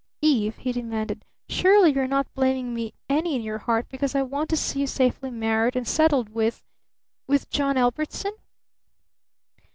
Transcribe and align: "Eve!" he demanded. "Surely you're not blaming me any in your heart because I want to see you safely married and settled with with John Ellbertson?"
"Eve!" 0.23 0.57
he 0.57 0.71
demanded. 0.71 1.23
"Surely 1.47 1.93
you're 1.93 2.07
not 2.07 2.33
blaming 2.33 2.73
me 2.73 2.91
any 3.07 3.35
in 3.35 3.43
your 3.43 3.59
heart 3.59 3.87
because 3.87 4.15
I 4.15 4.23
want 4.23 4.49
to 4.49 4.57
see 4.57 4.79
you 4.79 4.87
safely 4.87 5.29
married 5.29 5.75
and 5.75 5.87
settled 5.87 6.29
with 6.29 6.63
with 7.27 7.51
John 7.51 7.75
Ellbertson?" 7.77 8.31